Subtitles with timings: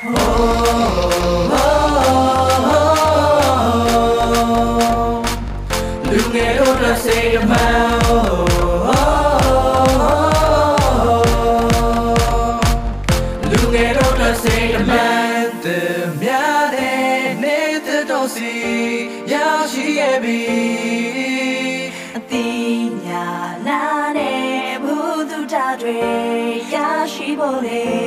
[0.00, 0.04] လူ
[6.34, 7.88] ငယ်တို့အတွက်စိတ်အမှန်
[13.50, 15.66] လူငယ်တို့အတွက်စိတ်အမှန်တ
[16.22, 18.54] များတဲ့နေတဲ့တော့စီ
[19.32, 20.42] ရောက်ရှိခဲ့ပြီ
[22.16, 22.48] အတိ
[23.04, 23.26] ညာ
[23.66, 23.82] နာ
[24.16, 24.96] နဲ့ဘု
[25.30, 25.98] သူတာတွေ
[26.72, 26.76] ရ
[27.12, 27.97] ရှိဖို့လေရှိ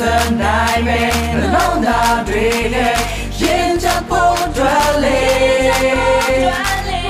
[0.00, 0.02] စ
[0.42, 2.96] နိုင်မယ်နှလုံးသားတွေနဲ့
[3.40, 5.20] ရင်ချဖို့တွေ့လေ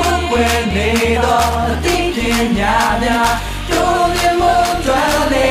[0.03, 0.89] ဘုကွယ်နေ
[1.25, 2.19] တော့အသိပ
[2.59, 3.33] ညာများ
[3.71, 4.55] တို့မြင်မှု
[4.87, 5.49] တွေ့လေ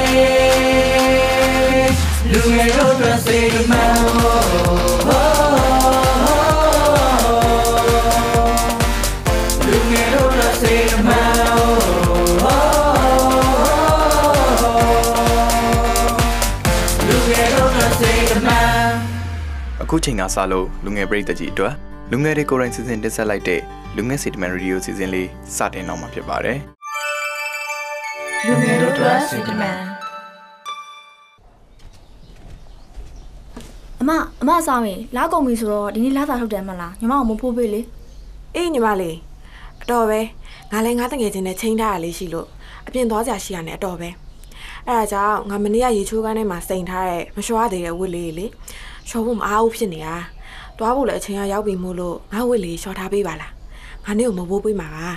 [2.31, 4.68] လူငယ်တို့အတွက်စိတ်မှန်
[19.91, 21.73] အခုချိန်ကစလို့လူငယ်ပရိသတ်ကြီးအတွက်
[22.12, 23.62] လူငယ်တွေကိုယ်တိုင်စီစဉ်တင်ဆက်လိုက်တဲ့
[23.95, 26.59] လူငယ်စီတမန်ရေဒီယိုစီစဉ်လေးစတင်တော့မှာဖြစ်ပါတယ်
[28.45, 29.77] လူငယ်တို့အတွက်စိတ်တမန်
[33.99, 34.10] အမ
[34.41, 37.82] အမဆောင်ရင်လာကုန်ပြီဆိုတော့ဒီနေ့လာစာထုတ်တယ်မလားညီမကမဖိုးပေးလေ
[38.55, 39.17] အေးညီမလေး
[39.82, 40.21] အတော်ပဲ
[40.71, 42.48] ငါလည်းငါတငယ်ချင်းနဲ့ချိန်ထားရလေးရှိလို့
[42.87, 44.10] အပြင်သွားကြရှိရတယ်အတော်ပဲ
[44.87, 48.45] အဲဒါကြောင့်ငါမနေ့ကရေချိုးကန်းထဲမှာစိန်ထားတဲ့မလျှော်ရသေးတဲ့ဝတ်လေးလေ
[49.10, 50.15] လျှော်ဖို့မအားဘူးဖြစ်နေတာ
[50.77, 53.51] တွားဖို့လည်းအချိန်ကရောက်ပြီမို့လို့ငါဝတ်လေးလျှော်ထားပေးပါလား
[54.05, 55.07] ငါနေ့ကိုမဘိုးပေးမှာပါ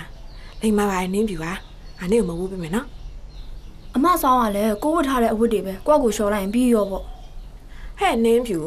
[0.61, 1.51] လိမ္မာပါနင်းပြူပါ
[1.99, 2.87] ငါနေ့ကိုမဘိုးပေးမယ်နော်
[3.95, 7.03] အမဆောင်ကလည်းကိုဝတ်ထားတဲ့အဝတ်တွေပဲကိုယ့်ကိုလျှော်လိုက်ရင်ပြီးရောပေါ့
[7.99, 8.59] ဟဲ့နင်းပြူ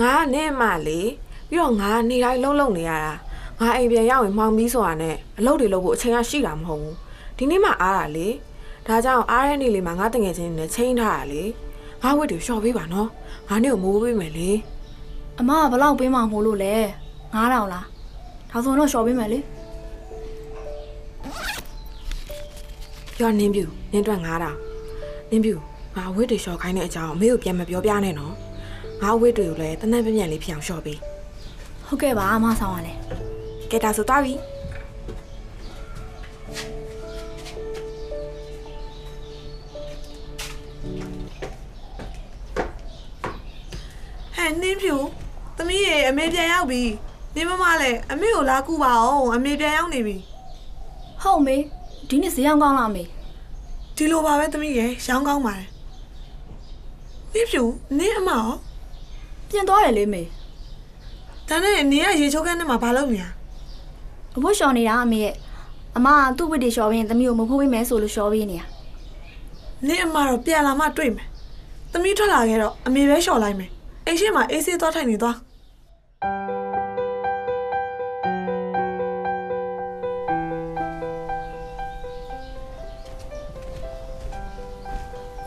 [0.00, 1.10] ငါကနင်းမလေး
[1.48, 3.12] ပြီးတော့ငါနေတိုင်းလုံးလုံးနေရတာ
[3.60, 6.96] ငါအိမ်ပြန်ရောက်ရင်မှောင်ပြီးဆိုတာနဲ့အလုပ်တွေလုပ်ဖို့အချိန်ကရှိတာမဟုတ်ဘူး
[7.36, 8.28] ဒီနေ့မှအားတာလေ
[8.86, 11.42] ဒါကြောင့်အားရနေလေးမှာငါတငယ်ချင်းနဲ့ချိန်ထားတာလေ
[12.02, 13.08] ငါဝတ်တွေလျှော်ပေးပါနော်
[13.48, 14.50] ငါနေ့ကိုမိုးပေးမယ်လေ
[15.38, 16.74] အမကဘလောက်ပေးမှမို့လို့လဲ
[17.34, 17.86] 9000လား
[18.50, 19.38] ဒါဆိုတော့လျှော်ပေးမယ်လေ
[23.16, 25.54] ပြောနင်းပြူနင်းအတွက်9000နင်းပြူ
[25.96, 28.34] ငါဝတ်တွေလျှော်ခိုင်းတဲ့အကြောင်းအမေကိုပြန်မပြောပြနဲ့နော်
[29.02, 30.98] ငါဝတ်တွေကိုလည်းတနက်ပြည့်ပြည့်လေးဖြစ်အောင်လျှော်ပေး
[31.86, 32.98] ဟုတ်ကဲ့ပါအမဆောင်ကလည်း
[33.70, 34.34] ကဲဒါဆိုသွားပြီ
[44.62, 44.96] နင်းဖြူ
[45.56, 46.82] သမီးရေအမေပြန်ရောက်ပြီ
[47.34, 50.16] နင်းမမလည်းအမေကိုလာကူပါအောင်အမေပြန်ရောက်နေပြီ
[51.22, 51.56] ဟုတ်မေ
[52.08, 53.02] ဒီနေ့ဈေးရောက်ကောင်းလားမေ
[53.96, 55.68] ဒီလိုပါပဲသမီးရေရောင်းကောင်းပါတယ်
[57.32, 57.62] နင်းဖြူ
[57.98, 58.46] နင်းအမရော
[59.48, 60.22] ပြင်သွားတယ်လေမေ
[61.48, 63.26] ဒါနဲ့နင်းကရေချိုးခန်းထဲမှာဘာလုပ်နေရ
[64.36, 65.34] အဝတ်လျှော်နေတာအမေရဲ့
[65.96, 68.66] အမကသူ့ဝတ်တွေလျှော်ပြီးရင်သမီးကိုမဖိုးပေးမယ်ဆိုလို့လျှော်ပေးနေတာ
[69.86, 71.26] နင်းအမတော့ပြန်လာမှတွေ့မယ်
[71.92, 73.70] သမီးထွက်လာခဲ့တော့အမေပဲလျှော်လိုက်မယ်
[74.06, 75.36] အိမ်ရှိမှာအေးဆေးသွားထိုင်နေသွား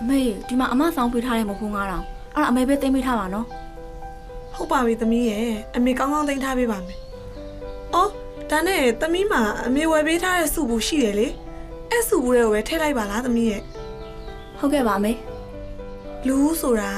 [0.02, 2.00] အမေဒီမှာအမဆောင်ပေးထားတဲ့မဖိုး9000အဲ့ဒါ
[2.50, 3.48] အမေပဲသိမ်းပေးထားပါနော်
[4.56, 7.00] ဟုတ်ပါပြီသမီးရဲ့အမေကောင်းကောင်းသိမ်းထားပေးပါမယ်။
[7.94, 8.12] အော်
[8.52, 11.28] ဒါနဲ့သမီးမှာအမေဝယ်ပေးထားတဲ့စုဘူးရှိတယ်လေ။
[11.92, 13.62] အဲ့စုဘူးတွေကိုပဲထည့်လိုက်ပါလားသမီးရဲ့
[14.60, 15.14] ဟုတ်ကဲ့ပါအမေ။
[16.28, 16.92] လူဆိုတာ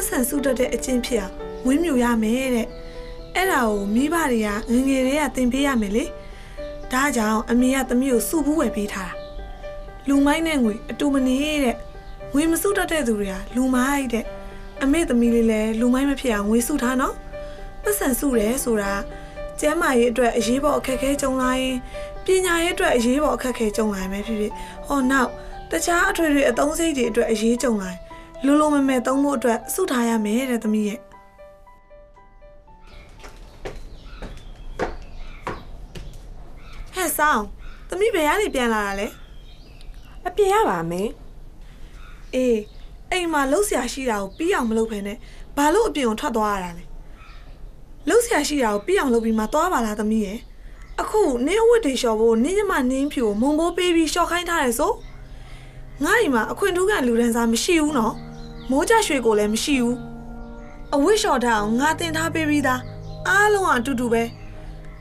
[0.00, 1.34] ပတ်စံစုတတ်တဲ့အချင်းဖြစ်အောင်
[1.66, 2.66] ဝင်းမြူရမယ်တဲ့။
[3.36, 6.04] အဲ့ဒါကိုမိဘတွေကငယ်ငယ်လေးကသင်ပေးရမယ်လေ။
[6.92, 9.14] ဒါကြောင့်အမေကသမီးကိုစုဘူးဝယ်ပေးထားတာ။
[10.08, 11.76] လူမိုင်းနဲ့ငွေအတူမနေတဲ့။
[12.34, 14.24] ငွေမစုတတ်တဲ့သူတွေကလူမိုင်းတဲ့
[14.82, 17.14] အမေသမီးလေးလည်းလူမိုင်းမဖြစ်အောင်ငွေစုထားနော်။
[17.82, 18.92] ပတ်စံစုတယ်ဆိုတာ
[19.60, 21.76] ကျမ်းမာရေးအတွက်အရေးပေါ်အခက်အခဲကြုံလာရင်
[22.24, 24.52] ပညာရေးအတွက်အရေးပေါ်အခက်အခဲကြုံလာရင်ပဲဖြစ်ဖြစ်
[24.86, 25.30] ဟောနောက်
[25.70, 28.00] တခြားအထွေထွေအသုံးစိတ်တွေအတွက်အရေးကြုံလာရင်
[28.44, 31.00] လိုလိုမမဲ့သုံးဖို့အတွက်စုထားရမယ်တဲ့သမီးရဲ့
[36.94, 37.42] ဟဲ့ဆောင်
[37.88, 39.06] သမီးဘယ်ကနေပြန်လာတာလဲ
[40.26, 41.08] အပြင်ရပါမယ်
[42.34, 42.58] အေး
[43.10, 45.12] အိမ်မှာလှုပ်ရှားရှိတာကိုပြီးအောင်မလုပ်ဖ ೇನೆ
[45.56, 46.84] ဘာလို့အပြင်ကိုထွက်သွားရတာလဲ
[48.08, 50.38] လှုပ်ရှားရှိတာကိုပြအောင်လုပ်ပြီးမှသွားပါလားသမီးရဲ့
[51.00, 54.92] အခုနင်းအဝတ်တွေလျှော်ဖို့နင်းညမနင်းဖြူကိုမုံဘိုးပေးပြီးလျှော်ခိုင်းထားတယ်ဆို
[56.04, 58.14] ငါ့အိမ်မှာအခွင့်ထူးကလူဒန်းစားမရှိဘူးနော်
[58.70, 59.96] မိုးကြရွှေကိုလည်းမရှိဘူး
[60.94, 62.80] အဝတ်လျှော်ထားအောင်ငါတင်ထားပေးပြီးသား
[63.28, 64.22] အားလုံးကအတူတူပဲ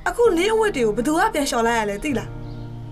[0.08, 2.30] အခုနင်းအဝတ်တွေကိုဘယ်သူကပြန်လျှော်လိုက်ရလဲသိလား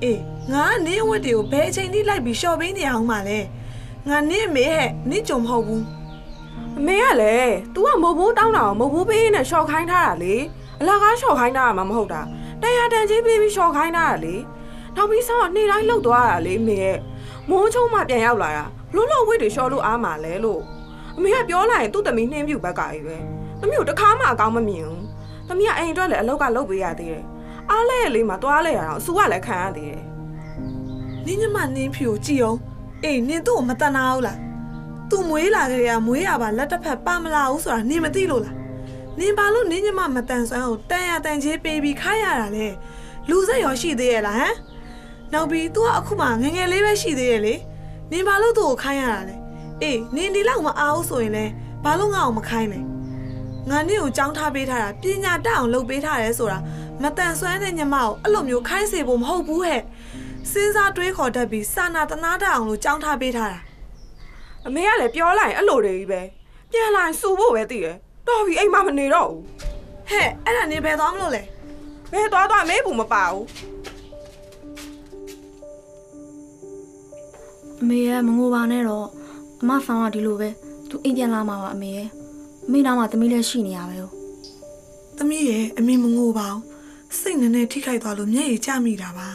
[0.04, 0.20] အေး
[0.52, 3.40] ငါကနင်းအဝတ်တွေကိုဘယ်အချိန်ထိလိုက်ပြီးလျှော်ပေးနေအောင်မှလဲ
[4.10, 5.84] ငါနင်းအမေဟဲ့နင်းကြုံမဟုတ်ဘူး
[6.78, 10.36] အမေကလည်း तू ကမုတ်ဘိုးတောင်းတာကိုမုတ်ဘိုးပေးနဲ့ရှော့ခိုင်းထားတာလေ
[10.80, 12.22] အလကားရှော့ခိုင်းတာမှမဟုတ်တာ
[12.62, 14.36] တရားတန်ကြီးပေးပြီးရှော့ခိုင်းထားတာလေ
[14.96, 16.98] နောက်ပြီးဆောင်းကနေ့တိုင်းလှုပ်သွားတာလေအမေရဲ့
[17.50, 20.62] မိုးချုံမှပြန်ရောက်လာတာဘ လို့လို့ဝိတ်တွေရှော့လို့အားမှာလဲလို့
[21.18, 23.18] အမေကပြောလိုက်ရင်သူ့သမီးနှင်းပြူဘက်ကကြီးပဲ
[23.60, 25.04] သမီးကိုတစ်ခါမှအကောင်းမမြင်ဘူး
[25.48, 27.25] သမီးကအိမ်အတွက်လည်းအလောက်ကလုပ်ပေးရသေးတယ်
[27.72, 30.04] အားလဲလေးမှာတွားလဲရအောင်အဆူကလည်းခံရသေးတယ်
[31.25, 32.60] နင်းညမနင်းဖြူကိုကြည့်အောင်
[33.04, 34.38] အေးနင်းသူ့ကိုမတနာဘူးလား
[35.10, 38.56] သူမွေးလာကြရမွေးရပါလက်တစ်ဖက်ပါမလာဘူးဆိုတာနင်းမသိလို့လား
[39.19, 42.68] နင်းဘာလို့နင်းညမမတန်ဆွမ်းကိုတန်ရတန်ချင်းပေးပြီးခိုင်းရတာလဲ
[43.30, 44.56] လူစိတ်ရောရှိသေးရဲ့လားဟမ်
[45.33, 47.54] နောက်ပြီး तू ကအခုမှငယ်ငယ်လေးပဲရှိသေးရဲ့လေ
[48.12, 49.36] နင်းဘာလို့သူ့ကိုခိုင်းရတာလဲ
[49.81, 51.45] အေးနင်းဒီလောက်မအားဘူးဆိုရင်လဲ
[51.83, 52.80] ဘာလို့ငါ့ကိုမခိုင်းလဲ
[53.69, 56.59] ငါနင့်ကိုကြောင်းထားပေးထားတာပညာတတ်အောင်လုပ်ပေးထားတယ်ဆိုတာ
[57.01, 59.81] မတန်ဆွမ်းတဲ့ညမကိုအဲ့လိုမျိုးခိုင်းစေဖို့မဟုတ်ဘူးဟဲ့
[60.51, 63.59] စဉ်းစားတွေးခေါ်တတ်ပြီးစာနာတနာတတ်အောင်လို့ကြောင်းထားပေးထားတာ
[64.65, 66.21] အမေကလည်းပြောလိုက်ရင်အဲ့လိုတွေကြီးပဲ
[66.71, 67.95] ပြန်လာရင်စူဖို့ပဲသိတယ်
[68.27, 69.42] တော်ပြီအိမ်မှာမနေတော့ဘူး
[70.09, 71.44] ဟဲ့အဲ့ဒါနေဘယ်သွားမလို့လဲ
[72.12, 73.44] ဘယ်သွားသွားမေးဘူးမပါဘူး
[77.82, 79.08] အမေရဲ့မငိုပါနဲ့တော့
[79.62, 80.50] အမဆောင်ကဒီလိုပဲ
[80.90, 82.08] သူအိမ်ပြန်လာမှာပါအမေရဲ့
[82.68, 84.14] အမေနာမှာသမီးလည်းရှိနေရပဲဟုတ်
[85.18, 86.64] သမီးရဲ့အမေမငိုပါဘူး
[87.20, 89.28] စိတ်နည်းနည်းထိခိုက်သွားလို့မျက်ရည်ကျမိတာပါ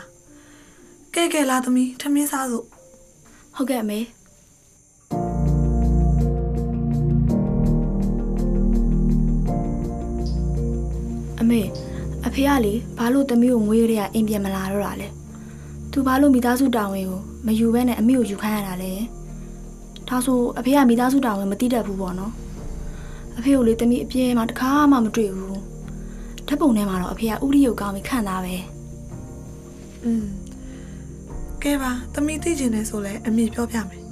[1.14, 2.66] ကဲကဲလာသမီးထမင်းစားစို့
[3.56, 4.00] ဟုတ်ကဲ့အမေ
[11.40, 11.60] အမေ
[12.26, 15.08] အဖေကလေဘာလို့သမီးကိုငွေရတဲ့အိမ်ပြန်မလာတော့တာလဲ
[15.92, 18.92] သူဘာလို့မိသားစုတာဝန်ကိုမယူဘဲနဲ့အမေကိုယူခိုင်းရတာလဲ
[20.08, 22.32] ဒါဆိုအဖေကမိသားစုတာဝန်မသိတတ်ဘူးပေါ့နော်
[23.38, 25.58] အဖေကိုလေသမီးအပြဲမှာတစ်ခါမှမတွေ့ဘူး
[26.48, 28.56] ဓာတ်ပုံထဲမှာတော့အဖေကဥရိယုတ်ကောင်းပြီးခန့်သားပဲ
[30.04, 30.24] อืม
[31.62, 34.02] ကဲပါသမီးသိကျင်တယ်ဆိုလဲအမေပြောပြမယ်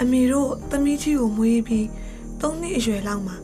[0.00, 1.84] အမေတို့သမီးကြီးကိုမွေးပြီး
[2.40, 3.36] ၃နှစ်အရွယ်လောက်မှာ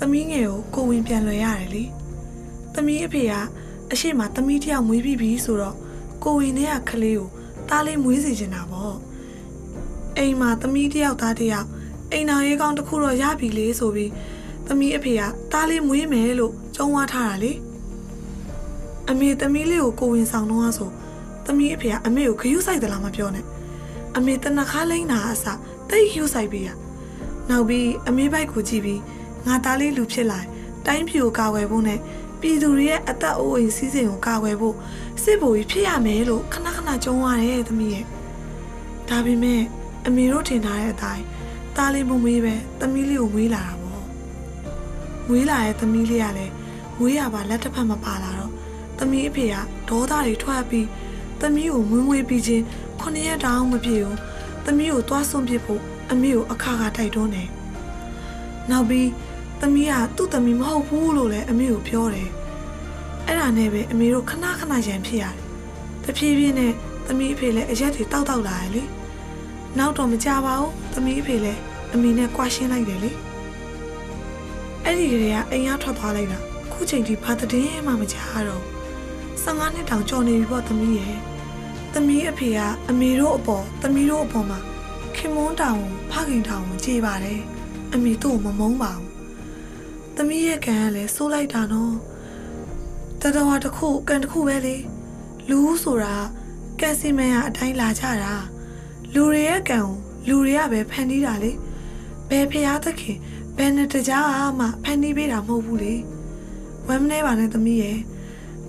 [0.00, 1.84] သမီးငယ်ကိုကိုဝင်ပြန်လွယ်ရတယ်လေ
[2.74, 3.32] သမီးအဖေက
[3.92, 5.76] အရှိမသမီးတစ်ယောက်မွေးပြီးပြီဆိုတော့
[6.24, 7.28] ကိုဝင်နဲ့ကကလေးကို
[7.68, 8.96] သားလေးမွေးစီချင်တာပေါ့
[10.18, 11.68] အိမ်မှာသမီးတစ်ယောက်သားတစ်ယောက်
[12.12, 14.10] အိမ်တော်ရေးကောင်းတစ်ခုတော့ရပြီလေဆိုပြီး
[14.68, 15.22] သမီးအဖေက
[15.52, 17.52] သားလေးမွေးမယ်လို့ကြုံဝါထားတာလေ
[19.10, 20.90] အမေသမီးလေးကိုကိုဝင်ဆောင်တော့ဆို
[21.46, 23.44] သမီးအဖေကအမေကိုခရူးဆိုင်သလားမပြောနဲ့
[24.16, 25.44] အမေတနခါလိမ့်တာအစ
[25.90, 26.68] တိတ်ခရူးဆိုင်ပေးရ
[27.50, 29.00] နောက်ပြီးအမေဘိုက်ကိုကြည့်ပြီး
[29.46, 30.48] ငါသားလေးလူဖြစ်လာရင်
[30.86, 32.00] တိုင်းပြည်ကိုကာဝယ်ဖို့နဲ့
[32.42, 34.76] ပြည်သူတွေရဲ့အသက်အိုးအိမ်စီးစိမ်ကိုကာဝယ်ဖို့
[35.22, 38.04] စစ်ဗိုလ်ကြီးဖြစ်ရမယ်လို့ခဏခဏကြုံရတယ်သမီးရဲ့
[39.08, 39.62] ဒါပေမဲ့
[40.06, 41.24] အမေတို့ထင်ထားတဲ့အတိုင်း
[41.76, 44.06] သားလေးမမွေးပဲသမီးလေးကိုမွေးလာတာပေါ့
[45.28, 46.52] မွေးလာတဲ့သမီးလေးကလည်း
[46.98, 48.52] မွေးရပါလက်တစ်ဖက်မပါလာတော့
[48.98, 49.54] သမီးအဖေက
[49.88, 50.86] ဒေါသတွေထွက်ပြီး
[51.40, 52.64] သမီးကိုမွေးမွေးပြီးချင်း
[53.00, 54.18] ခုနှစ်ရက်တောင်မပြည့်ဘူး
[54.64, 55.80] သမီးကိုသွားဆုံးပစ်ဖို့
[56.10, 57.48] အမေကိုအခါခါတိုက်တွန်းတယ်
[58.70, 59.08] နောက်ပြီး
[59.64, 62.28] သမီးကသူ့သမီးမဟုတ်ဘူးလို့လည်းအမေကိုပြောတယ်
[63.26, 65.36] အဲ့ဒါနဲ့ပဲအမေတို့ခဏခဏရန်ဖြစ်ရတယ်
[66.04, 66.72] တဖြည်းဖြည်းနဲ့
[67.06, 68.82] သမီးအဖေလည်းအရက်တွေတောက်တောက်လာတယ်လေ
[69.78, 71.60] နောက်တော့မကြပါဘူးသမီးအဖေလည်း
[71.94, 73.10] အမေနဲ့ကြွားရှင်းလိုက်တယ်လေ
[74.84, 76.38] အဲ့ဒီကလေးကအိမ်ရထွက်သွားလိုက်တာ
[76.72, 78.72] ခုချိန်ထိဘာသတင်းမှမကြားတော့ဘူး
[79.44, 81.18] 15နှစ်တောင်ကြော်နေပြီပေါ့သမီးရဲ့
[81.94, 82.58] သမီးအဖေက
[82.90, 84.58] အမေတို့အပေါ်သမီးတို့အပေါ်မှာ
[85.16, 85.80] ခင်မွန်းတောင်
[86.10, 87.40] ဖခင်တောင်ကိုကြေးပါတယ်
[87.92, 89.11] အမေတို့ကိုမမုန်းပါဘူး
[90.16, 91.94] သမီးရဲ့ကံကလည်းစိုးလိုက်တာနော်
[93.20, 94.76] တတော်ဝါတစ်ခုကံတစ်ခုပဲလေ
[95.48, 96.16] လူဆိုတာ
[96.80, 98.34] ကက်စီမန်ကအတိုင်းလာကြတာ
[99.14, 99.90] လူတွေရဲ့ကံကို
[100.28, 101.52] လူတွေကပဲဖန်တီးတာလေ
[102.28, 103.18] ဘယ်ဖရားသခင်
[103.56, 104.26] ဘယ်နဲ့တကြား
[104.58, 105.94] မှဖန်တီးပေးတာမဟုတ်ဘူးလေ
[106.86, 107.98] ဝမ်းမနေပါနဲ့သမီးရဲ့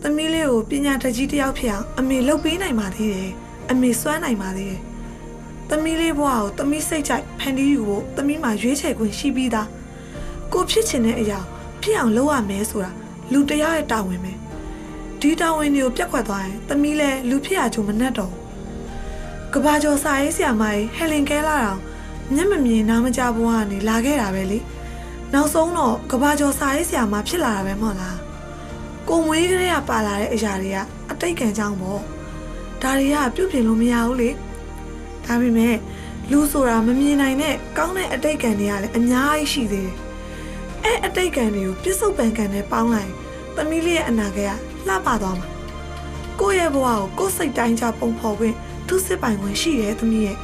[0.02, 3.32] သမီးလေးကိုပညာတတ်ကြီးတစ်ယောက်ဖြစ်အောင်အမေလှုပ်ပေးနိုင်ပါသေးတယ်။
[3.72, 4.82] အမေစွမ်းနိုင်ပါသေးတယ်။
[5.70, 9.68] သမီးလေးဘဝကိုသမီးစိတ်ကြိုက်ဖန်တီးယူဖို့သမီးမှာရွေးချယ်ခွင့်ရှိပြီးသား။
[10.54, 11.40] ကိုဖြစ်ချင်တဲ့အရာ
[11.82, 12.92] ဖြစ်အောင်လုပ်ရမယ်ဆိုတာ
[13.32, 14.34] လူတစ်ယောက်ရဲ့တာဝန်ပဲ။
[15.20, 18.42] ဒီတာဝန်တွေကိုပြတ်ခွက်သွားရင်သမီးလည်းလူဖြစ်ရကြုံမနှက်တော့ဘူး။
[19.54, 21.80] ကဘာကျော်စာရေးဆရာမကြီးဟယ်လင်ကဲလာတောင်
[22.34, 24.60] မျက်မမြင်နားမကြဘဝကနေလာခဲ့တာပဲလေ။
[25.34, 28.18] နောက်ဆုံးတော့ကဘာကျော်စာရေးဆရာမဖြစ်လာတာပဲမဟုတ်လား။
[29.10, 30.78] ကိုမွေးကလေးကပါလာတဲ့အရာတွေက
[31.12, 32.02] အတိတ်ကံကြောင့်ပေါ့
[32.82, 34.30] ဒါတွေကပြုတ်ပြင်လို့မရဘူးလေ
[35.26, 35.78] ဒါပေမဲ့
[36.32, 40.03] လူဆိုတာမမြင်နိုင်တဲ့ကောင်းတဲ့အတိတ်ကံတွေကလည်းအများကြီးရှိသေးတယ်
[40.84, 43.16] အဲ့အတိတ်ကံတွေကိုပြစ္ဆုတ်ပံကံနဲ့ပေါင်းလိုက်ရင်
[43.56, 45.48] သမီးလေးရဲ့အနာဂတ်ကလှပသွားမှာ
[46.40, 48.56] ကိုယ့်ရဲ့ဘဝကိုကိုယ့်စိတ်တိုင်းကြပုံဖော်ခွင့်
[48.88, 50.38] သူစစ်ပိုင်ခွင့်ရှိတယ်သမီးရဲ့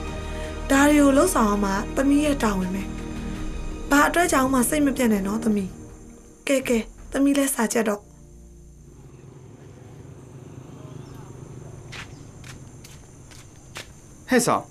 [0.70, 2.84] ဒါတွေကိုလှုပ်ဆောင်အောင်မှသမီးရဲ့တာဝန်ပဲ
[3.90, 5.70] ဘာအတွက်ကြောင့်မှစိတ်မပြတ်နဲ့နော်သမီး
[6.48, 6.78] ကဲကဲ
[7.12, 8.02] သမီးလည်းစာချက်တော့
[14.30, 14.64] ဟဲ့ဆောင်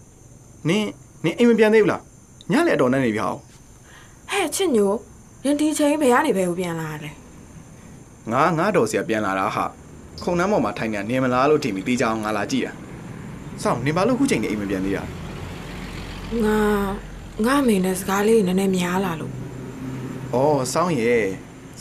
[0.69, 0.89] နင်း
[1.25, 2.03] နင်းအိမ်မပြန်သေးဘူးလား
[2.51, 3.39] ညလည်းအတော်နဲ့နေပြအောင်
[4.31, 4.93] ဟဲ့ချစ်ညို
[5.45, 7.11] နင်ဒီချိန်ဘယ်ကနေဘယ်ကိုပြန်လာရလဲ
[8.33, 9.65] ငါငါတော်ဆရာပြန်လာတာဟာ
[10.23, 12.73] ခုံနှမ်းပေါ်မှာထိုင်နေနေမလားလို့ထင်ပြီးတေးကြအောင်ငါလာကြည့်တာ
[13.63, 15.03] ဆောင်နေပါလို့ခုချိန်နေအိမ်မပြန်သေးတာ
[16.45, 16.59] ငါ
[17.45, 19.33] ငါအမေနဲ့စကားလေးနည်းနည်းများလာလို့။
[20.35, 21.25] အော်စောင်းရဲ့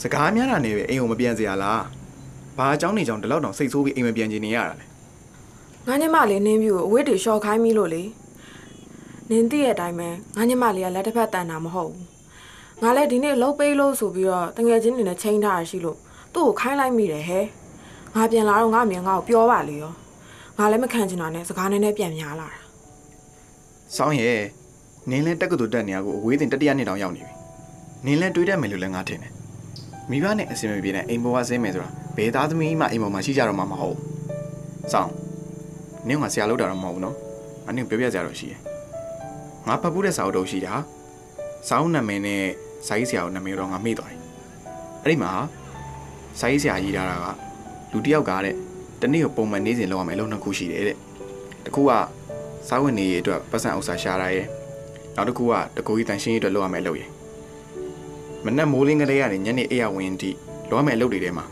[0.02, 1.80] စကားများတာနဲ့ပဲအိမ်ကိုမပြန်စရာလား။
[2.58, 4.86] ဘာအကြောင်းနေကြောင်ဒီလောက်တောင်စိတ်ဆိုးပြီးအိမ်မပြန်ချင်နေရတာလဲ
[5.86, 8.02] ငါညမလေးနင်းပြူကိုအဝတ်တွေရှော့ခိုင်းပြီလို့လေ
[9.30, 12.17] နင်းသိရဲ့အတိုင်းပဲငါညမလေးကလက်တစ်ဖက်တန်တာမဟုတ်ဘူး
[12.82, 15.98] ငါလည်းဒီနေ့လှုပ်ပေးလို့ဆိုပြီးတော့တငယ်ချင်းတွေနဲ့ချိန်ထားရရှိလို့
[16.34, 17.44] သူ့ကိုခိုင်းလိုက်မိတယ်ဟဲ့
[18.14, 19.92] ငါပြန်လာတော့ငါအမြင်ငါ့ကိုပြောပါလေရော
[20.58, 22.60] ငါလည်းမခံချင်တာနဲ့စကားနည်းနည်းပြန်များလာတာ။
[23.96, 24.40] စောင်းရဲ့
[25.10, 27.32] နင်းလဲတက္ကသိုလ်တက်နေရကိုအဝေးတင်တတိယနှစ်တောင်ရောက်နေပြီ။
[28.04, 29.32] နင်းလဲတွေးတတ်မယ်လို့လည်းငါထင်တယ်။
[30.10, 34.04] မိဘနဲ့အစင်မပြေတဲ့အိမ်ပေါ်ကဆင်းမယ်ဆိုတာဘယ်သားသမီးမှအိမ်ပေါ်မှာရှိကြတော့မှမဟုတ်ဘူး။
[34.92, 35.12] စောင်း
[36.08, 37.16] နင်းကဆရာလောက်တာတော့မဟုတ်ဘူးနော်။
[37.68, 38.60] အနင်းပြောပြကြတော့ရှိတယ်။
[39.66, 40.74] ငါဖတ်ဖို့တဲ့စာအုပ်တော့ရှိတာ။
[41.68, 42.44] စာအုပ်နာမည်နဲ့
[42.86, 44.20] စာရေးဆရာကိုနာမည်တော့ငါမေ့သွားတယ်။
[45.02, 45.30] အဲ့ဒီမှာ
[46.38, 47.26] စာရေးဆရာရေးထားတာက
[47.92, 48.54] လူတစ်ယောက်ကတဲ့
[49.02, 50.96] တနေ့ကိုပုံမှန်နေစဉ်လုပ်ရမယ်အလုပ်နှစ်ခုရှိတယ်တဲ့။
[51.64, 51.92] တစ်ခုက
[52.68, 54.46] စားဝင်နေရေးအတွက်ပတ်စံဥစ္စာရှာတာရယ်
[55.16, 57.10] နောက်တစ်ခုကတကူကြီးတန်ရှင်းရေးအတွက်လုပ်ရမယ်အလုပ်ရယ်
[58.44, 60.30] မနက်မိုးလင်းကလေးကနေညနေအိယာဝင်တိ
[60.70, 61.44] လုပ်ရမယ်အလုပ်တွေထဲမှာ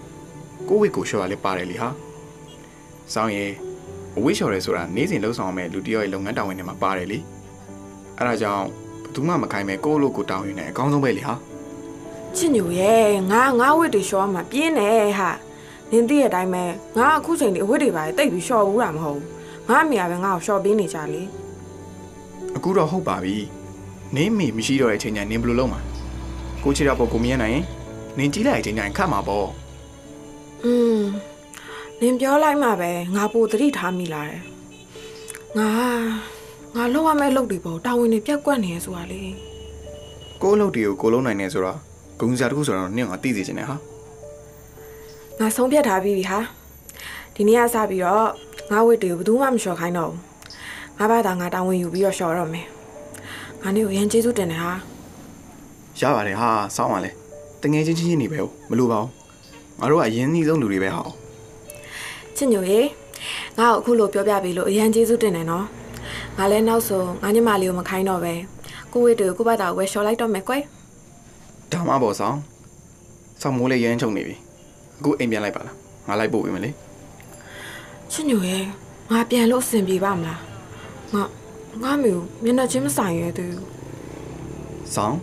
[0.69, 1.89] ကိုယ့်ဝိတ်ကိုလျှော်ရလဲပါတယ်လေဟာ။
[3.13, 3.53] စောင်းရယ်
[4.17, 7.19] အဝိလျှော်ရဲဆိုတာနေစဉ်လှုပ်ဆောင်ရမယ်လူတစ်ယောက်ရဲ့လုပ်ငန်းတာဝန်တွေမှာပါတယ်လေ။
[8.19, 8.86] အဲ့ဒါကြောင့်ဘယ်
[9.17, 11.35] သူမှမခိုင်းမဲ့ကိုယ့်အလုပ်ကိုတောင်းယူနေအကောင်းဆုံးပဲလေဟာ။
[12.37, 15.31] ချစ်ညူရဲ့ငါငါဝတ်တွေရှော့မှပြင်းတယ်ဟာ
[15.91, 16.65] နင်းသိရဲ့အတိုင်းပဲ
[16.99, 19.27] ငါအခုချိန်ဒီအဝတ်တွေပါတိတ်ပြီးရှော့ဘူးတာမဟုတ်ဘူး
[19.69, 21.23] ငါအမေကပဲငါ့ကိုရှော့ပေးနေကြလေ
[22.57, 23.37] အခုတော့ဟုတ်ပါပြီ
[24.17, 25.81] နင်းမေမရှိတော့တဲ့အချိန်ကျရင်နင်းဘယ်လိုလုပ်မှာ
[26.65, 27.65] ကိုချစ်တော့ပေါ်ကိုမရနိုင်ရင်
[28.19, 29.49] နင်းကြီးလိုက်တဲ့အချိန်ကျရင်ခတ်မှာပေါ့
[30.65, 31.01] อืม
[32.01, 34.41] နင်ပြောလိုက်မှပဲငါပိုသတိထားမိလာတယ်
[35.59, 35.71] ငါ
[36.77, 39.21] ငါလောက်ရမယ့်လုပ်တွေပေါ့တာဝန်တွေပြက်ကွက်နေရဆိုတာလေ
[40.43, 41.79] ကိုယ့်အလုပ်တွေကိုကိုယ်လုံးနိုင်နေဆိုတော့
[42.21, 43.77] ဂုံစားတစ်ခုဆိုတော့နင်းကသိစေချင်တယ်ဟာ
[45.39, 46.39] ငါဆုံးဖြတ်ထားပြီးပြီဟာ
[47.35, 48.27] ဒီနေ့ကစပြီးတော့
[48.71, 50.19] ငါဝတ်တွေကိုဘယ်သူမှမလျှော်ခိုင်းတော့ဘူး
[50.99, 52.67] ငါဘာသာငါတာဝန်ယူပြီးတော့လျှော်တော့မယ်
[53.63, 54.73] ငါနေကိုရန်ကျေးဇူးတင်တယ်ဟာ
[56.01, 57.11] ရပါတယ်ဟာစောင်းပါလေ
[57.63, 59.11] တငယ်ချင်းချင်းချင်းနေပဲဟုတ်မလိုပါဘူး
[59.81, 61.03] ငါတို့ကအရင်ကြီးဆုံးလူတွေပဲဟာ
[62.37, 62.81] ချစ်ညိုရေ
[63.59, 65.67] ငါ့ကိုအခုလိုပြောပြပေးလို့အရန်ကျေးဇူးတင်တယ်နော်
[66.39, 68.35] ငါလည်းနောက်ဆုံးငါညမလေးကိုမခိုင်းတော့ပဲ
[68.93, 70.63] ကိုဝတ်တွေကိုကိုယ့်ဘာသာကိုဝယ်လျှော်လိုက်တော့မယ်ကွယ်
[71.73, 72.37] ဒါမှပေါ့ဆောင်
[73.43, 74.35] ဆောင်းမိုးလေးရမ်းချုံနေပြီ
[74.99, 75.75] အခုအိမ်ပြန်လိုက်ပါလား
[76.09, 76.71] ငါလိုက်ပို့ပေးမယ်လေ
[78.13, 78.59] ချစ်ညိုရေ
[79.11, 80.41] ငါပြန်လို့အဆင်ပြေပါမလား
[81.15, 81.23] ငါ
[81.83, 83.67] ငါမျိုးမျက်နှာချင်းမဆိုင်ရဲသေးဘူး
[84.95, 85.19] ဆောင်း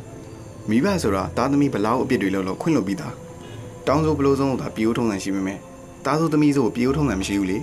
[0.70, 3.14] မိဘဆိုတာတားသမီးဘလောက်အပြစ်တွေလို့လို့ခွင့်လွှတ်ပြီးသား
[3.88, 5.60] တောင်းဆိုဘလို့ဆုံးတာပြေဦးထုံးစံရှိမိမယ်
[6.06, 7.58] တားဆိုသမီးဆိုပြေဦးထုံးစံမရှိဘူးလေ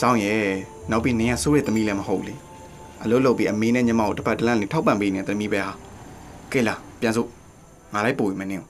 [0.00, 0.44] ဆောင်းရဲ့
[0.90, 2.34] နောက်ပြီးနင်းကစိုးတဲ့သမီးလည်းမဟုတ်ဘူးလေ
[3.02, 5.72] အလုပ်လုပ်ပြီးအမေနဲ့ညီမကိုတစ်ပတ်တစ်လမ်းလေးထောက်ပံ့ပေးနေတဲ့သမီးပဲဟာ
[6.52, 7.28] ကဲလားပြန်စို့
[7.94, 8.66] ငါလိုက်ပို့ပေးမယ်နင်းကိ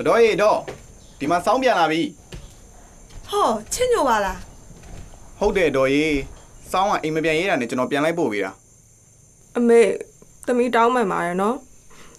[0.00, 0.58] ု။တော့ရေတော့
[1.18, 2.02] ဒီမှာစောင်းပြန်လာပြီ
[3.28, 4.38] ဟောချစ်ညိုပါလား။
[5.38, 6.04] ဟုတ်တယ်တော့ရေ
[6.72, 8.50] စောင်းကအိမ်မပြန်ရေးတာနဲ့ကျွန်တော်ပြန်လိုက်ပို့ပေးတာ
[9.56, 9.80] အမေ
[10.46, 11.56] သမီးတောင်းမှန်ပါတယ်နော်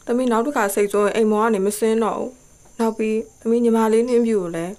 [0.06, 2.41] သမီးနောက်တစ်ခါစိတ်ဆိုးရင်အိမ်မောကနေမစင်းတော့ဘူး
[2.82, 4.74] နောက်ပြီးသမီးညီမလေးနှင်းပြူကိုလည်း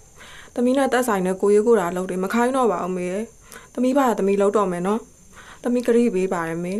[0.54, 3.24] သမီးနဲ့တက်ဆိုင်နဲ့ကိုရေးကိုတာအလုပ်တွေမခိုင်းတော့ပါဘူးမေရဲ့
[3.74, 5.00] သမီးဘာသမီးလောက်တော့မယ်နော်
[5.62, 6.74] သမီးကတိပေးပါတယ်မေ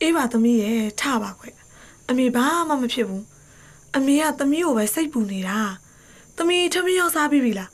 [0.00, 1.54] အေးပါသမီးရဲ့ထပါခွဲ့
[2.08, 3.24] အမေဘာမှမဖြစ်ဘူး
[3.96, 5.58] အမေကသမီးကိုပဲစိတ်ပူနေတာ
[6.36, 7.70] သမီးထမင်းရောက်စားပြီးပြီလား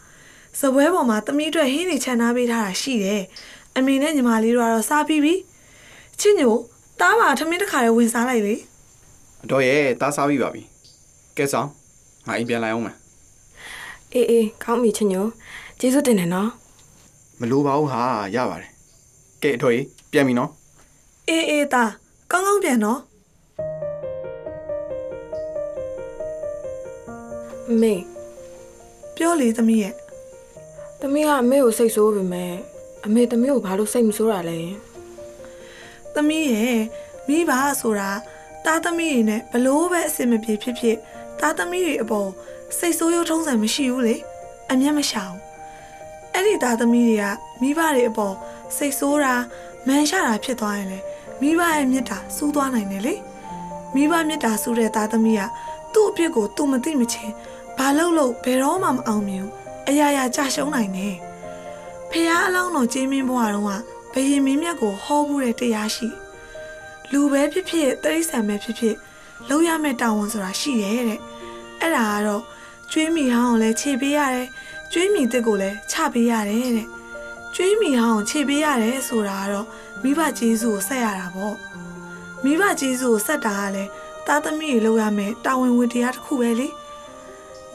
[0.60, 3.22] စပွဲပေါ်မှာသမီးအတွက်ဟင်းနေချန်ထားပေးထားတာရှိတယ်
[3.76, 5.34] အမေနဲ့ညီမလေးတို့ကတော့စားပြီးပြီ
[6.20, 6.54] ချစ်ညို
[7.00, 8.54] တားပါထမင်းတစ်ခါလေးဝင်စားလိုက်လေ။
[9.44, 10.62] အတော့ရေတားစားပြီးပါပြီ။
[11.36, 11.68] ကဲဆောင်
[12.26, 12.96] ငါအိမ်ပြန်လိုက်အောင်မယ်
[14.12, 15.26] အေးအေးကောင်းပြီချင်းညို
[15.80, 16.48] ကျေးဇူးတင်တယ်နော်။
[17.40, 18.02] မလိုပါဘူးဟာ
[18.36, 18.70] ရပါတယ်။
[19.42, 19.80] ကဲအတော့ရေ
[20.12, 20.50] ပြန်ပြီနော်
[21.28, 21.84] အေးအေးတာ
[22.30, 23.00] ကောင်းကောင်းပြန်နော်
[27.70, 27.94] အမေ
[29.16, 29.94] ပြောလေသမီးရဲ့
[31.00, 32.52] သမီးကအမေကိုစိတ်ဆိုးပြီမဲ့
[33.06, 34.60] အမေသမီးကိုဘာလို့စိတ်မဆိုးတာလဲ
[36.14, 36.78] သမီးရဲ့
[37.28, 38.10] မိဘဆိုတာ
[38.64, 40.96] တားသမီးတွေနဲ့ဘလို့ပဲအဆင်မပြေဖြစ်ဖြစ်
[41.42, 42.28] တားသမီးတွေအပေါ်
[42.78, 44.16] စိတ်ဆိုးရုံထုံးစံမရှိဘူးလေ
[44.70, 45.34] အမျက်မရှောင်
[46.34, 47.24] အဲ့ဒီတားသမီးတွေက
[47.60, 48.34] မိဘတွေအပေါ်
[48.76, 49.34] စိတ်ဆိုးတာ
[49.86, 50.98] မန်ရှာတာဖြစ်သွားရင်လေ
[51.40, 53.14] မိဘရဲ့မေတ္တာစူးသွားနိုင်တယ်လေ
[53.94, 55.42] မိဘမေတ္တာစူးတဲ့တားသမီးက
[55.92, 57.32] သူ့အပြစ်ကိုသူမသိမချင်း
[57.78, 59.52] ဘာလို့လို့ဘယ်တော့မှမအောင်မြင်ဘူး
[59.88, 61.14] အရာရာကြာရှုံးနိုင်တယ်
[62.10, 63.70] ဖះအလောင်းတော်ကျင်းမင်းဘွားတော်က
[64.12, 66.08] ဘယင်မင်းမြတ်ကိုဟောဘူးတဲ့တရားရှိ
[67.12, 68.96] လူပဲဖြစ်ဖြစ်တရိษံပဲဖြစ်ဖြစ်
[69.48, 71.20] လုံးရမယ့်တာဝန်ဆိုတာရှိရဲ့တဲ့
[71.82, 72.42] အဲ့ဒါကတော့
[72.90, 74.48] ကျွေးမိဟောင်းကိုလည်းခြေပေးရတယ်
[74.92, 76.88] ကျွေးမိတစ်ကိုလည်းချပေးရတယ်တဲ့
[77.54, 79.66] ကျွေးမိဟောင်းကိုခြေပေးရတယ်ဆိုတာကတော့
[80.02, 81.56] မိဘကျေးဇူးကိုဆက်ရတာပေါ့
[82.44, 83.90] မိဘကျေးဇူးကိုဆက်တာကလည်း
[84.26, 86.68] သားသမီးတွေလုံးရမယ့်တာဝန်ဝတ္တရားတစ်ခုပဲလေ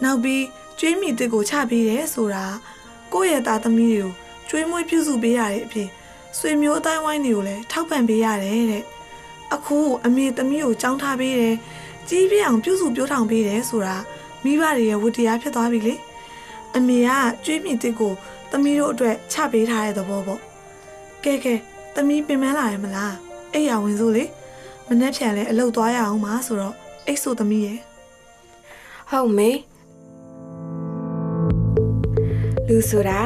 [0.04, 0.44] နောက်ပြီး
[0.80, 4.14] ကျွေးမိတစ်ကိုချပေးတယ်ဆိုတာမကိုယ့်ရဲ့သားသမီးတွေကို
[4.50, 5.90] ကျွေးမွေးပြုစုပေးရတဲ့အပြင်
[6.38, 8.84] ဆွေမျိုးအတိုင်းဝိုင်းတွေကိုလည်းထောက်ပံ့ပေးရတယ်တဲ့
[9.54, 11.56] အခုအမေသမီးကိုကြောင်းထားပေးတယ်
[12.10, 13.96] ကြီးပြင်းအောင်ပြုစုပြောထောင်ပေးတယ်ဆိုတာ
[14.44, 15.96] မိဘတွေရဲ့ဝတ္တရားဖြစ်သွားပြီလေ
[16.76, 17.10] အမေက
[17.46, 18.14] ကျွေးမြင့်တစ်ကို
[18.52, 20.40] သမီးတို့အတွက်ချပေးထားတဲ့သဘောပေါ့
[21.24, 21.56] ကဲကဲ
[21.96, 23.16] သမီးပင်ပန်းလာရမလား
[23.54, 24.24] အိယာဝင်စို့လေ
[24.88, 27.80] မနှက်ဖြန်လဲအလုပ်သွားရအောင်ပါဆိုတော့အိတ်ဆိုသမီးရဲ့
[29.12, 29.50] ဟုတ်မေ
[32.68, 33.20] လူဆိုတာ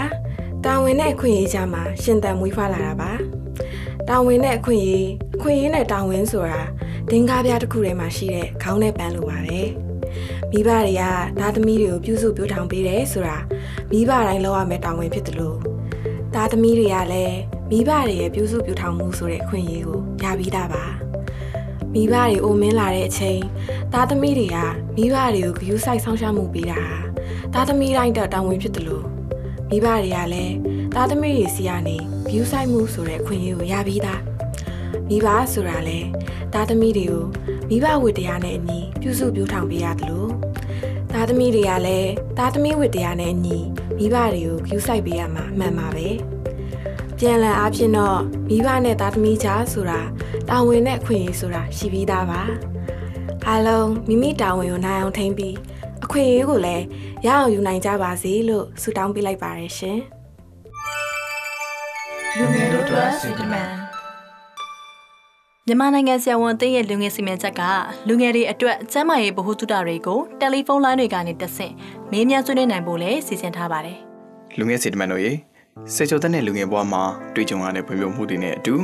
[0.66, 3.12] တာဝန်နဲ့အခွင့်အရေးကြမှာရှင်သန်မွေးဖွားလာတာပါ
[4.08, 6.62] တာဝန်နဲ့အခွင့်အရေးအခွင့်အရေးနဲ့တာဝန်ဆိုတာ
[7.12, 9.62] ဒင်္ဂါးပြားတစ်ခုထဲမှာရှိတဲ့ခေါင်းနဲ့ပန်းလိုပါပဲ
[10.52, 11.04] မိဘတွေက
[11.40, 13.38] သားသမီးတွေကိုပြုစုပြောထောင်ပေးတယ်ဆိုတာ
[13.92, 15.58] မိဘတိုင်းလုပ်ရမယ့်တာဝန်ဖြစ်တယ်လို့
[16.34, 17.38] သားသမီးတွေကလည်း
[17.70, 20.84] မိဘတွေရဲ့ပြုစုပြောထောင်မှုဆိုတဲ့အခွင့်အရေးကိုရပြီးသားပါ
[21.94, 23.40] မိဘတွေအိုမင်းလာတဲ့အချိန်
[23.94, 24.58] သားသမီးတွေက
[24.96, 26.96] မိဘတွေကိုဂရုစိုက်ဆောင်ရှားမှုပေးတာဟာ
[27.54, 29.06] သားသမီးတိုင်းတက်တာဝန်ဖြစ်တယ်လို့
[29.70, 30.56] မိဘတွေကလည်း
[30.96, 34.31] သားသမီးတွေစီကနေဂရုစိုက်မှုဆိုတဲ့အခွင့်အရေးကိုရပြီးသား
[35.10, 36.00] မိဘဆိုတာလေ
[36.54, 37.24] သားသမီးတွေကို
[37.70, 40.32] မိဘဝတ္တရားနဲ့အညီပြုစုပြောထောင်ပေးရတယ်လို့
[41.14, 43.58] သားသမီးတွေကလည်းသားသမီးဝတ္တရားနဲ့အညီ
[43.98, 46.08] မိဘတွေကိုဂရုစိုက်ပေးရမှာအမှန်ပါပဲ
[47.18, 48.20] ပြန်လည်အားဖြင့်တော့
[48.50, 50.02] မိဘနဲ့သားသမီးကြားဆိုတာ
[50.50, 52.42] တာဝန်နဲ့အခွင့်အရေးဆိုတာရှိပြီးသားပါ
[53.48, 55.56] အားလုံးမိမိတာဝန်ကိုနိုင်အောင်ထိန်းပြီး
[56.04, 56.86] အခွင့်အရေးကိုလည်း
[57.26, 60.00] ရအောင်ယူနိုင်ကြပါစေလို့ဆုတောင်းပေးလိုက်ပါရရှင်
[62.38, 63.81] လူငယ်တို့အတွက်စီတမန်
[65.68, 67.62] မြန်မာနိုင်ငံဆရာဝန်အသင်းရဲ့လူငယ်စီမံချက်က
[68.08, 71.74] လူငယ်တွေအတွက်ကျန်းမာရေးဗဟုသုတတွေကိုတယ်လီဖုန်းလိုင်းတွေကနေတက်ဆင့်
[72.12, 73.98] မေးမြန်းဆွေးနွေးနိုင်ဖို့လည်းစီစဉ်ထားပါတယ်
[74.58, 75.32] လူငယ်စီတမန်တို့ရေ
[75.96, 77.04] စေချိုသက်တဲ့လူငယ်ဘဝမှာ
[77.36, 78.76] တွေ့ကြုံရတဲ့ဖွံ့ဖြိုးမှုတွေနဲ့အတူ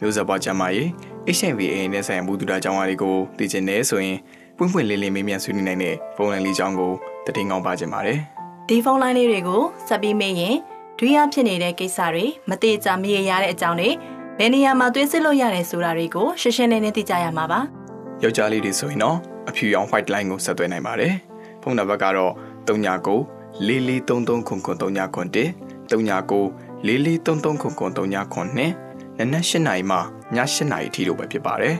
[0.00, 0.88] မျိုးဆက်ပွားကျန်းမာရေး
[1.36, 4.18] HMVA နဲ့ဆိုင်ရာမှုတူတာကျောင်းအားတွေကိုသိချင်တယ်ဆိုရင်
[4.56, 6.92] ပွင့်ပွင့်လင်းလင်းမေးမြန်းဆွေးနွေးနိုင်တဲ့ဖုန်းလိုင်းလေးကျောင်းကို
[7.36, 8.18] တည်ငောင်းပါခြင်းပါတယ်
[8.68, 10.56] ဒီဖုန်းလိုင်းလေးတွေကိုဆက်ပြီးမေးရင်
[10.98, 13.90] ဒွိယဖြစ်နေတဲ့ကိစ္စတွေမသေးချာမရေရတဲ့အကြောင်းတွေ
[14.42, 17.60] ဘယ်နေရာမှာသွေးစစ်လို့ရတယ်ဆိုတာတွေကိုရှင်းရှင်းလင်းလင်းသိကြရမှာပါ
[18.22, 19.16] ယောက်ျားလေးတွေဆိုရင်တော့
[19.48, 21.14] အဖြူရောင် white line ကိုဆက်သွယ်နိုင်ပါတယ်
[21.62, 22.32] ဖုန်းနံပါတ်ကတော့
[22.66, 23.16] 39
[23.66, 25.36] 4433ခုခု39ခု1
[25.90, 25.92] 39
[26.86, 30.00] 4433ခုခု39ခု2နနက်8နာရီမှည
[30.36, 31.76] 8နာရီအထိလို့ပဲဖြစ်ပါတယ်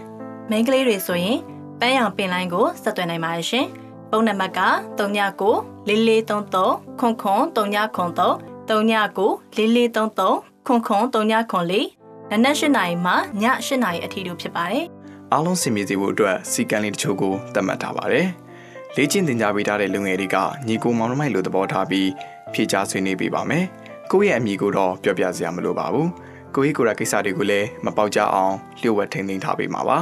[0.51, 1.39] မိန်းကလေးတွေဆိုရင်
[1.81, 3.67] ပန်းရောင်ပင်လိုင်းကိုဆက်သွယ်နိုင်ပါတယ်ရှင်
[4.11, 4.61] ဖုန်းနံပါတ်က
[4.99, 5.51] 39
[5.89, 9.21] 4433ခွန်ခွန်3903 39
[9.57, 12.00] 4433ခွ
[12.35, 14.85] န်ခွန်3904နနက်၈နာရီမှည၈နာရီအထိတို့ဖြစ်ပါတယ်
[15.33, 18.27] အားလုံးစင်ပြေစေဖို့အတွက်စီကံလေးတချို့ကိုသတ်မှတ်ထားပါတယ်
[18.97, 22.09] လေ့ကျင့်သင်ကြားပေးထားတဲ့လူငယ်တွေကညီကိုမောင်နှမိုက်လိုသဘောထားပြီး
[22.53, 23.65] ဖြေကြားဆွေးနွေးပေးပါမယ်
[24.11, 26.09] ကိုယ့်ရဲ့အမိကိုတော့ပြောပြစရာမလိုပါဘူး
[26.55, 29.99] ကိုယ့်ရဲ့ကိုယ်ရကိစ္စတွေကိုလည်းမပေါက်ကြအောင်လျှို့ဝှက်ထိန်းသိမ်းထားပေးမှာပါ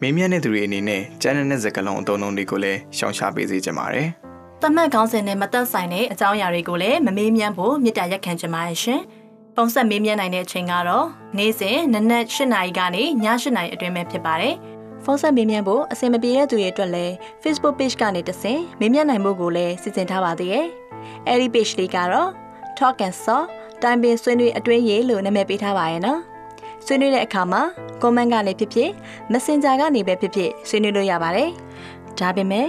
[0.00, 4.08] မင်းမြတ်တဲ့သူတွေအနေနဲ့ကျန်းတဲ့စကလုံးအတုံးလုံးတွေကိုလည်းရှောင်ရှားပေးစေချင်ပါတယ်။
[4.62, 9.00] တမတ်ကောင်းစင်နဲ့မသက်ဆိုင်တဲ့အကြောင်းအရာတွေကိုလည်းမမေးမြန်းဖို့မြစ်တာရက်ခံချင်ပါတယ်ရှင်။
[9.60, 11.06] ပုံဆက်မေးမြန်းနိုင်တဲ့အချိန်ကတော့
[11.38, 14.54] နေ့စဉ်နနက်၈နာရီကနေည၈နာရီအတွင်းပဲဖြစ်ပါတယ်။
[15.04, 20.66] ဖုန်းဆက်မေးမြန်းဖို့အဆင်မပြေတဲ့သူတွေအတွက်လည်း Facebook page ကနေတဆင့်မေးမြန်းနိုင်ဖို့ကိုလည်းစီစဉ်ထားပါသေးတယ်။
[21.28, 22.30] အဲဒီ page လေးကတော့
[22.78, 23.40] Talk and Saw
[23.82, 26.20] တိုင်ပင်ဆွေးနွေးအတွင်းရေးလို့နာမည်ပေးထားပါရဲ့နော်။
[26.86, 27.62] ဆွေးနွေးတဲ့အခါမှာ
[28.02, 28.90] comment ကနေဖြစ်ဖြစ်
[29.32, 31.50] Messenger ကနေပဲဖြစ်ဖြစ်ဆွေးနွေးလို့ရပါတယ်။
[32.18, 32.68] ဒါပေမဲ့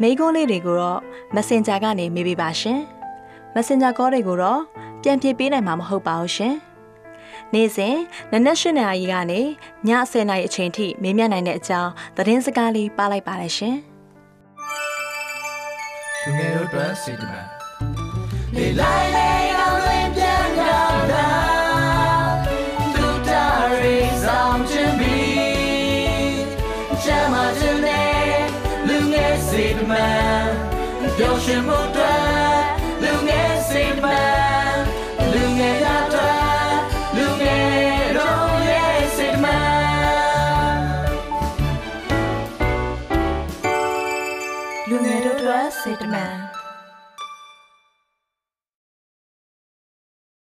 [0.00, 1.00] မိကုန်းလေးတွေကိုတော့
[1.34, 2.80] Messenger ကနေမေးပေးပါရှင်။
[3.54, 4.60] Messenger call တွေကိုတော့
[5.08, 6.54] ပြန်ဖြေပေးနိုင်မှာမဟုတ်ပါဘူးရှင်။
[7.52, 7.96] နေ့စဉ်
[8.32, 9.44] နနက်၈နာရီကနေည
[10.10, 13.76] 10နာရီအချိန်ထိမေးမြန်းနိုင်တဲ့အကြောင်းသတင်းစကားလေးပါလိုက်ပါတယ်ရှင်။
[16.22, 17.46] လူငယ်တို့အတွက်စီတမန်
[18.56, 19.25] လေလိုက်